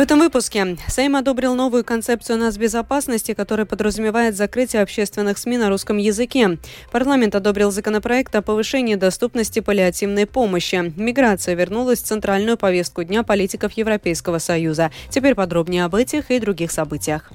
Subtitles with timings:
[0.00, 6.58] этом выпуске Сейм одобрил новую концепцию нацбезопасности, которая подразумевает закрытие общественных СМИ на русском языке.
[6.90, 10.92] Парламент одобрил законопроект о повышении доступности паллиативной помощи.
[10.96, 14.90] Миграция вернулась в центральную повестку дня политиков Европейского Союза.
[15.10, 17.30] Теперь подробнее об этих и других событиях.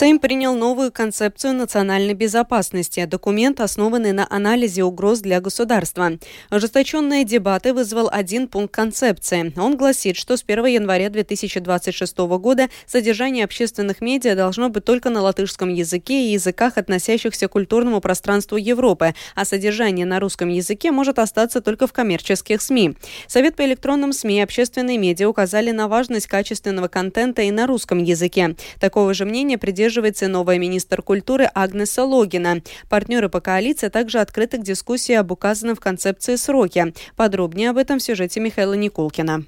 [0.00, 3.04] Сейм принял новую концепцию национальной безопасности.
[3.04, 6.12] Документ, основанный на анализе угроз для государства.
[6.48, 9.52] Ожесточенные дебаты вызвал один пункт концепции.
[9.60, 15.20] Он гласит, что с 1 января 2026 года содержание общественных медиа должно быть только на
[15.20, 21.18] латышском языке и языках, относящихся к культурному пространству Европы, а содержание на русском языке может
[21.18, 22.96] остаться только в коммерческих СМИ.
[23.26, 27.98] Совет по электронным СМИ и общественные медиа указали на важность качественного контента и на русском
[28.02, 28.56] языке.
[28.80, 32.62] Такого же мнения придерживаются придерживается новая министр культуры Агнеса Логина.
[32.88, 36.94] Партнеры по коалиции также открыты к дискуссии об указанном в концепции сроке.
[37.16, 39.44] Подробнее об этом в сюжете Михаила Никулкина.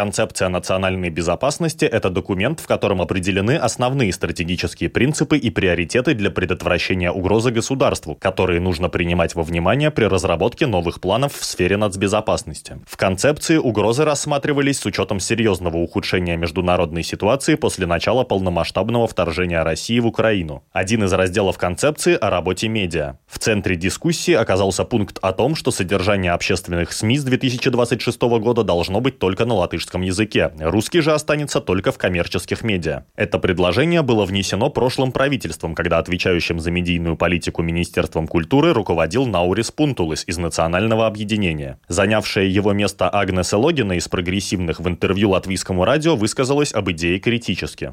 [0.00, 7.12] Концепция национальной безопасности– это документ, в котором определены основные стратегические принципы и приоритеты для предотвращения
[7.12, 12.78] угрозы государству, которые нужно принимать во внимание при разработке новых планов в сфере нацбезопасности.
[12.86, 19.98] В концепции угрозы рассматривались с учетом серьезного ухудшения международной ситуации после начала полномасштабного вторжения России
[19.98, 20.64] в Украину.
[20.72, 23.18] Один из разделов концепции о работе медиа.
[23.26, 29.02] В центре дискуссии оказался пункт о том, что содержание общественных СМИ с 2026 года должно
[29.02, 30.52] быть только на латышском латышском языке.
[30.58, 33.04] Русский же останется только в коммерческих медиа.
[33.16, 39.70] Это предложение было внесено прошлым правительством, когда отвечающим за медийную политику Министерством культуры руководил Наурис
[39.70, 41.78] Пунтулыс из Национального объединения.
[41.88, 47.92] Занявшая его место Агнеса Логина из прогрессивных в интервью латвийскому радио высказалась об идее критически.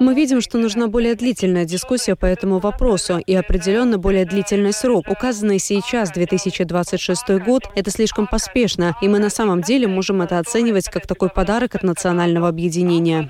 [0.00, 5.06] Мы видим, что нужна более длительная дискуссия по этому вопросу и определенно более длительный срок.
[5.08, 10.88] Указанный сейчас, 2026 год, это слишком поспешно, и мы на самом деле можем это оценивать
[10.88, 13.28] как такой подарок от национального объединения.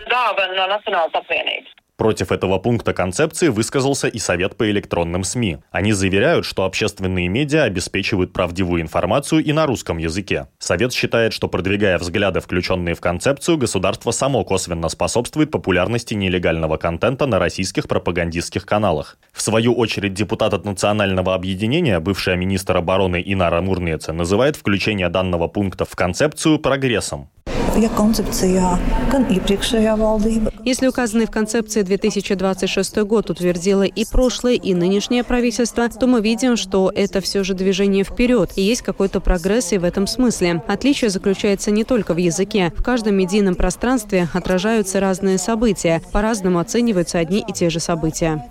[1.97, 5.59] Против этого пункта концепции высказался и Совет по электронным СМИ.
[5.71, 10.49] Они заверяют, что общественные медиа обеспечивают правдивую информацию и на русском языке.
[10.59, 17.27] Совет считает, что продвигая взгляды, включенные в концепцию, государство само косвенно способствует популярности нелегального контента
[17.27, 19.17] на российских пропагандистских каналах.
[19.33, 25.49] В свою очередь депутат от Национального объединения, бывшая министр обороны Инара Мурнеца, называет включение данного
[25.49, 27.31] пункта в концепцию прогрессом.
[30.65, 36.57] Если указанный в концепции 2026 год утвердило и прошлое, и нынешнее правительство, то мы видим,
[36.57, 40.63] что это все же движение вперед, и есть какой-то прогресс и в этом смысле.
[40.67, 42.73] Отличие заключается не только в языке.
[42.77, 48.43] В каждом медийном пространстве отражаются разные события, по-разному оцениваются одни и те же события.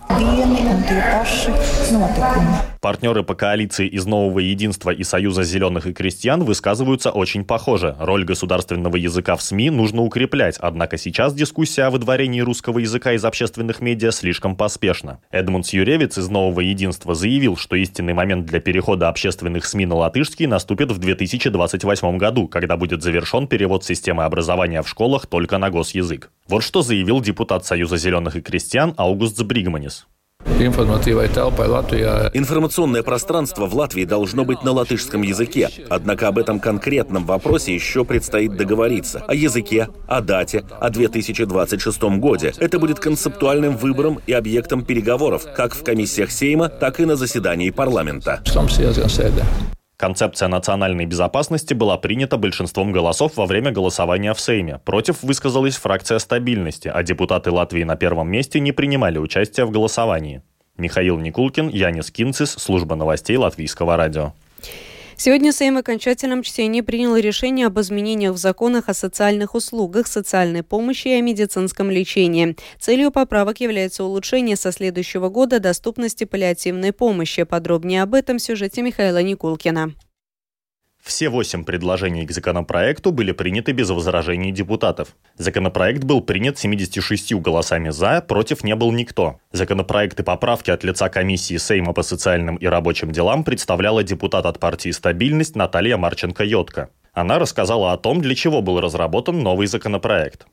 [2.85, 7.95] Партнеры по коалиции из Нового Единства и Союза зеленых и крестьян высказываются очень похоже.
[7.99, 13.25] Роль государственного языка в СМИ нужно укреплять, однако сейчас дискуссия о выдворении русского языка из
[13.25, 15.19] общественных медиа слишком поспешна.
[15.31, 20.45] Эдмунд Юревец из Нового Единства заявил, что истинный момент для перехода общественных СМИ на латышский
[20.45, 26.29] наступит в 2028 году, когда будет завершен перевод системы образования в школах только на госязык.
[26.47, 29.37] Вот что заявил депутат Союза зеленых и крестьян Аугуст
[32.33, 35.69] Информационное пространство в Латвии должно быть на латышском языке.
[35.89, 39.21] Однако об этом конкретном вопросе еще предстоит договориться.
[39.27, 42.53] О языке, о дате, о 2026 годе.
[42.57, 47.69] Это будет концептуальным выбором и объектом переговоров как в комиссиях Сейма, так и на заседании
[47.71, 48.41] парламента.
[49.97, 54.79] Концепция национальной безопасности была принята большинством голосов во время голосования в Сейме.
[54.83, 60.41] Против высказалась фракция стабильности, а депутаты Латвии на первом месте не принимали участие в голосовании.
[60.77, 64.33] Михаил Никулкин, Янис Кинцис, служба новостей Латвийского радио.
[65.17, 70.61] Сегодня Сейм в окончательном чтении принял решение об изменениях в законах о социальных услугах, социальной
[70.61, 72.57] помощи и о медицинском лечении.
[72.79, 77.43] Целью поправок является улучшение со следующего года доступности паллиативной помощи.
[77.43, 79.93] Подробнее об этом в сюжете Михаила Никулкина.
[81.05, 85.09] Все восемь предложений к законопроекту были приняты без возражений депутатов.
[85.37, 89.37] Законопроект был принят 76 голосами «за», против не был никто.
[89.51, 94.59] Законопроект и поправки от лица комиссии Сейма по социальным и рабочим делам представляла депутат от
[94.59, 96.87] партии «Стабильность» Наталья Марченко-Йотко.
[97.15, 100.45] Она рассказала о том, для чего был разработан новый законопроект.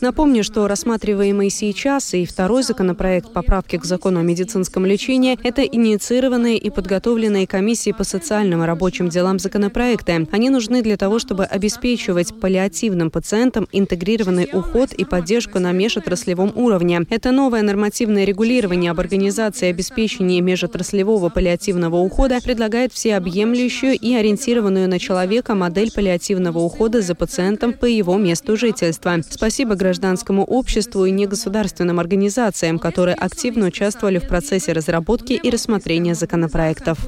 [0.00, 6.56] Напомню, что рассматриваемый сейчас и второй законопроект поправки к закону о медицинском лечении– это инициированные
[6.56, 10.26] и подготовленные комиссией по социальным и рабочим делам законопроекты.
[10.32, 17.02] Они нужны для того, чтобы обеспечивать паллиативным пациентам интегрированный уход и поддержку на межотраслевом уровне.
[17.10, 22.94] Это новое нормативное регулирование об организации и обеспечении межотраслевого паллиативного ухода предлагает
[23.42, 29.16] всеобъемлющую и ориентированную на человека модель паллиативного ухода за пациентом по его месту жительства.
[29.28, 36.98] Спасибо гражданскому обществу и негосударственным организациям, которые активно участвовали в процессе разработки и рассмотрения законопроектов.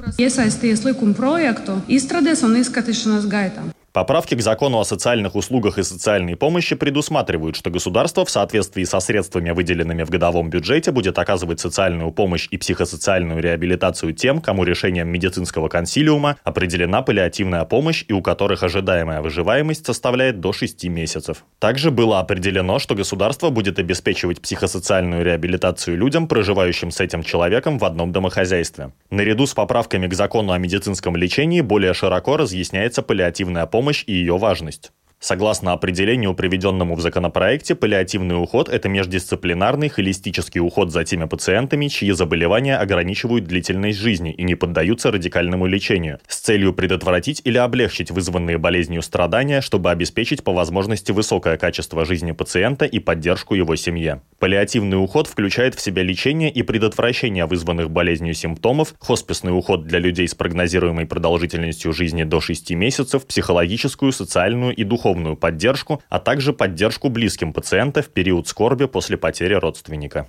[3.95, 8.99] Поправки к закону о социальных услугах и социальной помощи предусматривают, что государство в соответствии со
[8.99, 15.07] средствами, выделенными в годовом бюджете, будет оказывать социальную помощь и психосоциальную реабилитацию тем, кому решением
[15.07, 21.45] медицинского консилиума определена паллиативная помощь и у которых ожидаемая выживаемость составляет до 6 месяцев.
[21.59, 27.85] Также было определено, что государство будет обеспечивать психосоциальную реабилитацию людям, проживающим с этим человеком в
[27.85, 28.91] одном домохозяйстве.
[29.09, 34.13] Наряду с поправками к закону о медицинском лечении более широко разъясняется паллиативная помощь помощь и
[34.13, 34.91] ее важность.
[35.19, 42.11] Согласно определению, приведенному в законопроекте, паллиативный уход– это междисциплинарный холистический уход за теми пациентами, чьи
[42.11, 48.59] заболевания ограничивают длительность жизни и не поддаются радикальному лечению, с целью предотвратить или облегчить вызванные
[48.59, 54.21] болезнью страдания, чтобы обеспечить по возможности высокое качество жизни пациента и поддержку его семье.
[54.37, 60.27] Паллиативный уход включает в себя лечение и предотвращение вызванных болезнью симптомов, хосписный уход для людей
[60.27, 66.53] с прогнозируемой продолжительностью жизни до 6 месяцев, психологическую, социальную и духовную духовную поддержку, а также
[66.53, 70.27] поддержку близким пациента в период скорби после потери родственника.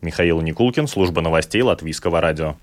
[0.00, 2.56] Михаил Никулкин, служба новостей Латвийского радио.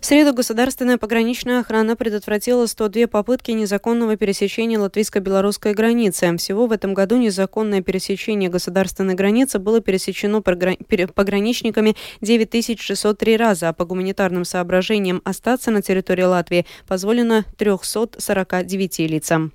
[0.00, 6.34] В среду государственная пограничная охрана предотвратила 102 попытки незаконного пересечения латвийско-белорусской границы.
[6.38, 13.84] Всего в этом году незаконное пересечение государственной границы было пересечено пограничниками 9603 раза, а по
[13.84, 19.52] гуманитарным соображениям остаться на территории Латвии позволено 349 лицам.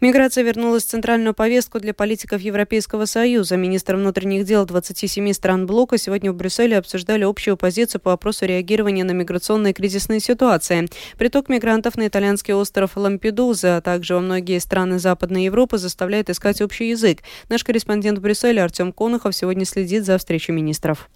[0.00, 3.56] Миграция вернулась в центральную повестку для политиков Европейского Союза.
[3.56, 9.04] Министр внутренних дел 27 стран блока сегодня в Брюсселе обсуждали общую позицию по вопросу реагирования
[9.04, 10.88] на миграционные кризисные ситуации.
[11.18, 16.60] Приток мигрантов на итальянский остров Лампедуза, а также во многие страны Западной Европы заставляет искать
[16.60, 17.20] общий язык.
[17.48, 21.08] Наш корреспондент в Брюсселе Артем Конохов сегодня следит за встречей министров.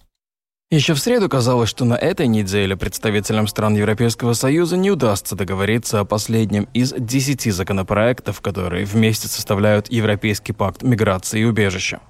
[0.69, 6.01] Еще в среду казалось, что на этой неделе представителям стран Европейского Союза не удастся договориться
[6.01, 12.01] о последнем из десяти законопроектов, которые вместе составляют Европейский пакт миграции и убежища.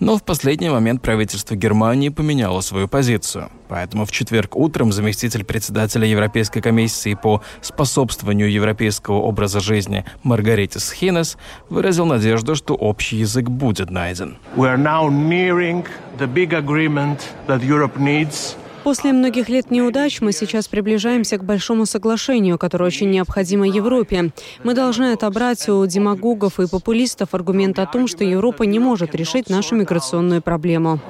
[0.00, 3.50] Но в последний момент правительство Германии поменяло свою позицию.
[3.68, 11.36] Поэтому в четверг утром заместитель председателя Европейской комиссии по способствованию европейского образа жизни Маргаритис Хинес
[11.68, 14.38] выразил надежду, что общий язык будет найден.
[14.56, 15.84] We are now nearing
[16.18, 17.97] the big agreement that Europe
[18.84, 24.32] После многих лет неудач мы сейчас приближаемся к большому соглашению, которое очень необходимо Европе.
[24.64, 29.50] Мы должны отобрать у демагогов и популистов аргумент о том, что Европа не может решить
[29.50, 31.00] нашу миграционную проблему.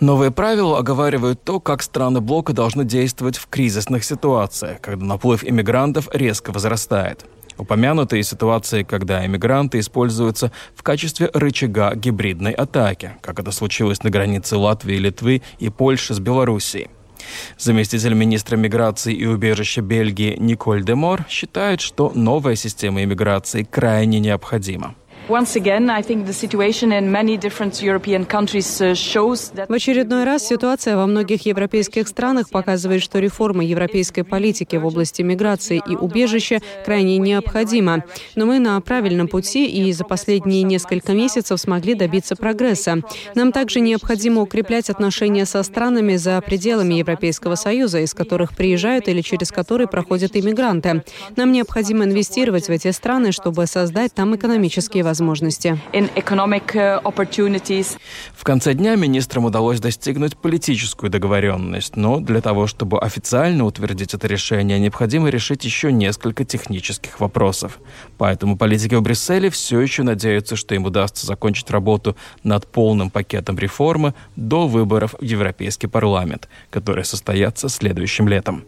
[0.00, 6.08] Новые правила оговаривают то, как страны блока должны действовать в кризисных ситуациях, когда наплыв иммигрантов
[6.12, 7.24] резко возрастает.
[7.60, 14.56] Упомянутые ситуации, когда иммигранты используются в качестве рычага гибридной атаки, как это случилось на границе
[14.56, 16.88] Латвии, Литвы и Польши с Белоруссией.
[17.58, 24.94] Заместитель министра миграции и убежища Бельгии Николь Демор считает, что новая система иммиграции крайне необходима.
[29.68, 35.22] В очередной раз ситуация во многих европейских странах показывает, что реформа европейской политики в области
[35.22, 38.02] миграции и убежища крайне необходима.
[38.34, 43.00] Но мы на правильном пути и за последние несколько месяцев смогли добиться прогресса.
[43.36, 49.20] Нам также необходимо укреплять отношения со странами за пределами Европейского Союза, из которых приезжают или
[49.20, 51.04] через которые проходят иммигранты.
[51.36, 55.78] Нам необходимо инвестировать в эти страны, чтобы создать там экономические возможности возможности.
[55.92, 57.00] Uh,
[58.34, 64.26] В конце дня министрам удалось достигнуть политическую договоренность, но для того, чтобы официально утвердить это
[64.26, 67.78] решение, необходимо решить еще несколько технических вопросов.
[68.18, 73.58] Поэтому политики в Брюсселе все еще надеются, что им удастся закончить работу над полным пакетом
[73.58, 78.64] реформы до выборов в Европейский парламент, которые состоятся следующим летом.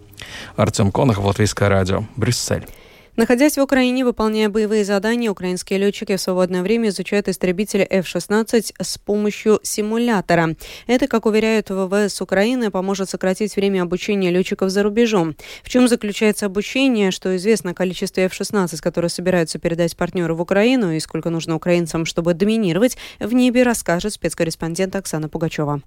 [0.57, 2.67] Артем Конохов, Латвийское радио, Брюссель.
[3.15, 8.97] Находясь в Украине, выполняя боевые задания, украинские летчики в свободное время изучают истребители F-16 с
[8.97, 10.57] помощью симулятора.
[10.87, 15.37] Это, как уверяют ВВС Украины, поможет сократить время обучения летчиков за рубежом.
[15.63, 20.93] В чем заключается обучение, что известно о количестве F-16, которые собираются передать партнеры в Украину,
[20.93, 25.83] и сколько нужно украинцам, чтобы доминировать, в небе расскажет спецкорреспондент Оксана Пугачева.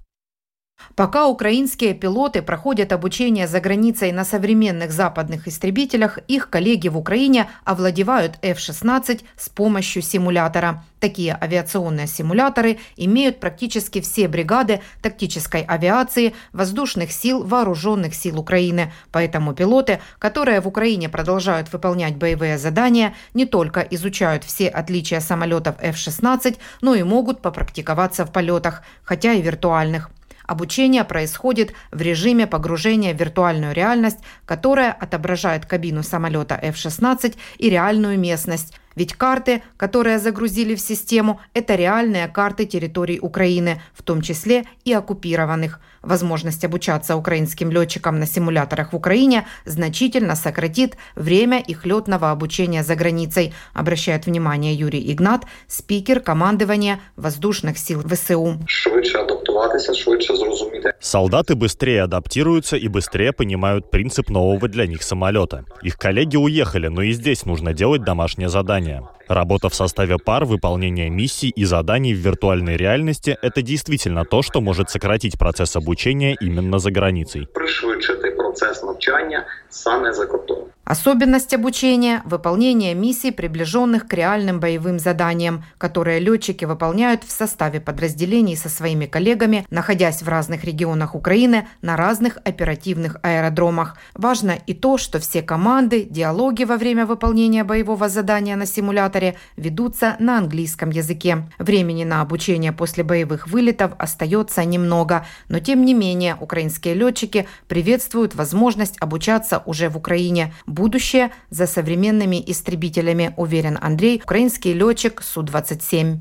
[0.96, 7.50] Пока украинские пилоты проходят обучение за границей на современных западных истребителях, их коллеги в Украине
[7.64, 10.82] овладевают F-16 с помощью симулятора.
[10.98, 18.90] Такие авиационные симуляторы имеют практически все бригады тактической авиации воздушных сил вооруженных сил Украины.
[19.12, 25.76] Поэтому пилоты, которые в Украине продолжают выполнять боевые задания, не только изучают все отличия самолетов
[25.78, 30.10] F-16, но и могут попрактиковаться в полетах, хотя и виртуальных.
[30.46, 38.18] Обучение происходит в режиме погружения в виртуальную реальность, которая отображает кабину самолета F-16 и реальную
[38.18, 38.74] местность.
[38.94, 44.92] Ведь карты, которые загрузили в систему, это реальные карты территорий Украины, в том числе и
[44.92, 45.80] оккупированных.
[46.06, 52.94] Возможность обучаться украинским летчикам на симуляторах в Украине значительно сократит время их летного обучения за
[52.94, 58.60] границей, обращает внимание Юрий Игнат, спикер командования воздушных сил ВСУ.
[58.66, 60.92] Швидше адаптуватися, швидше зрозуміти.
[61.00, 65.64] Солдаты быстрее адаптируются и быстрее понимают принцип нового для них самолета.
[65.82, 69.02] Их коллеги уехали, но и здесь нужно делать домашнее задание.
[69.28, 74.60] Работа в составе пар, выполнение миссий и заданий в виртуальной реальности– это действительно то, что
[74.60, 75.95] может сократить процесс обучения
[76.40, 77.48] именно за границей.
[77.52, 80.66] Пришвидшити процес навчання саме за кордоном.
[80.86, 88.56] Особенность обучения– выполнение миссий, приближенных к реальным боевым заданиям, которые летчики выполняют в составе подразделений
[88.56, 93.96] со своими коллегами, находясь в разных регионах Украины на разных оперативных аэродромах.
[94.14, 100.14] Важно и то, что все команды, диалоги во время выполнения боевого задания на симуляторе ведутся
[100.20, 101.48] на английском языке.
[101.58, 108.36] Времени на обучение после боевых вылетов остается немного, но тем не менее украинские летчики приветствуют
[108.36, 116.18] возможность обучаться уже в Украине– будущее за современными истребителями, уверен Андрей, украинский летчик Су-27.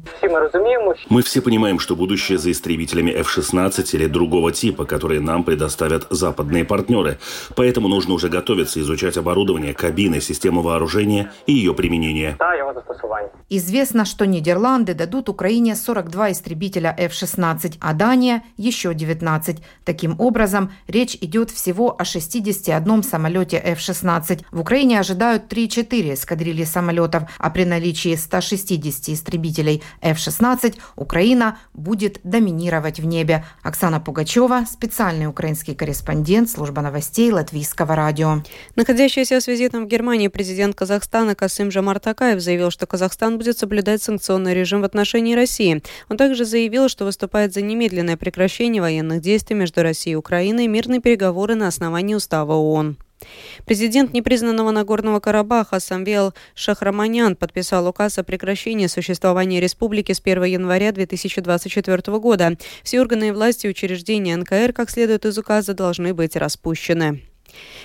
[1.09, 6.65] Мы все понимаем, что будущее за истребителями F-16 или другого типа, которые нам предоставят западные
[6.65, 7.17] партнеры.
[7.55, 12.37] Поэтому нужно уже готовиться изучать оборудование, кабины, систему вооружения и ее применение.
[13.49, 19.57] Известно, что Нидерланды дадут Украине 42 истребителя F-16, а Дания еще 19.
[19.83, 24.44] Таким образом, речь идет всего о 61 самолете F-16.
[24.51, 32.99] В Украине ожидают 3-4 эскадрильи самолетов, а при наличии 160 истребителей F-16 Украина будет доминировать
[32.99, 33.45] в небе.
[33.63, 38.43] Оксана Пугачева, специальный украинский корреспондент служба новостей Латвийского радио.
[38.75, 44.01] Находящийся с визитом в Германии президент Казахстана Касым Жамар Такаев заявил, что Казахстан будет соблюдать
[44.01, 45.81] санкционный режим в отношении России.
[46.09, 50.67] Он также заявил, что выступает за немедленное прекращение военных действий между Россией и Украиной и
[50.67, 52.97] мирные переговоры на основании устава ООН.
[53.65, 60.91] Президент непризнанного Нагорного Карабаха Самвел Шахраманян подписал указ о прекращении существования республики с 1 января
[60.91, 62.57] 2024 года.
[62.83, 67.21] Все органы власти и учреждения НКР, как следует из указа, должны быть распущены.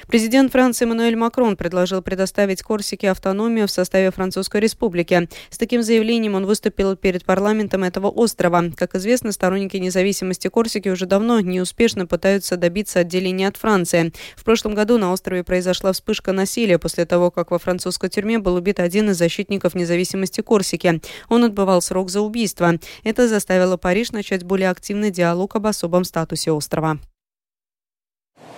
[0.06, 5.28] Президент Франции Эммануэль Макрон предложил предоставить Корсике автономию в составе Французской республики.
[5.50, 8.64] С таким заявлением он выступил перед парламентом этого острова.
[8.76, 14.12] Как известно, сторонники независимости Корсики уже давно неуспешно пытаются добиться отделения от Франции.
[14.36, 18.54] В прошлом году на острове произошла вспышка насилия после того, как во французской тюрьме был
[18.54, 21.00] убит один из защитников независимости Корсики.
[21.28, 22.72] Он отбывал срок за убийство.
[23.04, 26.98] Это заставило Париж начать более активный диалог об особом статусе острова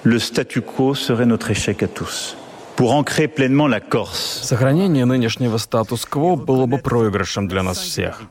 [0.05, 2.37] le statu quo serait notre échec à tous.
[2.75, 4.41] Pour ancrer pleinement la Corse.
[4.43, 8.23] Сохранение нынешнего статус-кво было бы проигрышем для нас всех.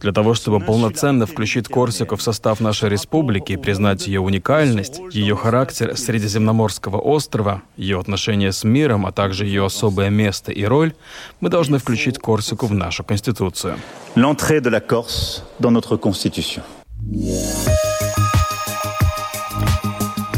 [0.00, 5.34] Для того, чтобы полноценно включить Корсику в состав нашей республики и признать ее уникальность, ее
[5.34, 10.92] характер Средиземноморского острова, ее отношения с миром, а также ее особое место и роль,
[11.40, 13.76] мы должны включить Корсику в нашу Конституцию.
[14.14, 16.62] L'entrée de la Corse dans notre Constitution.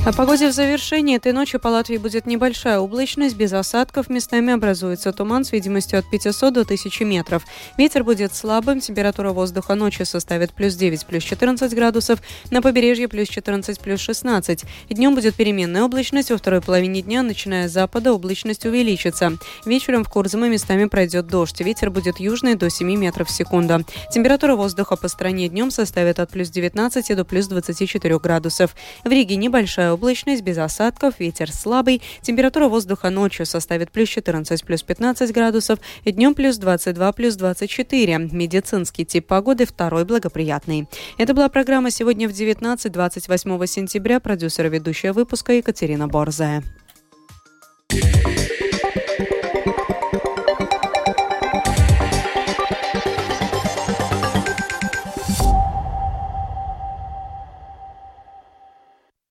[0.06, 5.12] О погоде в завершении этой ночи по Латвии будет небольшая облачность, без осадков, местами образуется
[5.12, 7.44] туман с видимостью от 500 до 1000 метров.
[7.76, 13.28] Ветер будет слабым, температура воздуха ночью составит плюс 9, плюс 14 градусов, на побережье плюс
[13.28, 14.64] 14, плюс 16.
[14.88, 19.32] Днем будет переменная облачность, во второй половине дня, начиная с запада, облачность увеличится.
[19.66, 23.84] Вечером в Курзаме местами пройдет дождь, ветер будет южный до 7 метров в секунду.
[24.10, 28.74] Температура воздуха по стране днем составит от плюс 19 до плюс 24 градусов.
[29.04, 32.02] В Риге небольшая облачность, без осадков, ветер слабый.
[32.22, 38.18] Температура воздуха ночью составит плюс 14, плюс 15 градусов, днем плюс 22, плюс 24.
[38.32, 40.88] Медицинский тип погоды второй благоприятный.
[41.18, 44.20] Это была программа «Сегодня в 19-28 сентября».
[44.20, 46.62] Продюсер и ведущая выпуска Екатерина Борзая.